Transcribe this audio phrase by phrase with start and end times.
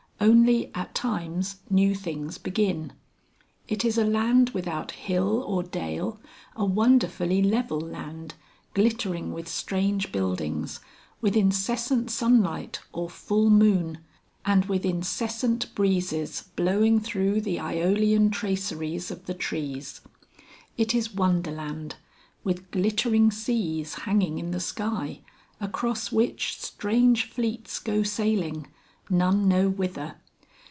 [0.23, 2.93] Only at times new things begin.
[3.67, 6.19] It is a land without hill or dale,
[6.55, 8.35] a wonderfully level land,
[8.75, 10.79] glittering with strange buildings,
[11.21, 13.97] with incessant sunlight or full moon,
[14.45, 20.01] and with incessant breezes blowing through the Æolian traceries of the trees.
[20.77, 21.95] It is Wonderland,
[22.43, 25.21] with glittering seas hanging in the sky,
[25.59, 28.67] across which strange fleets go sailing,
[29.09, 30.15] none know whither.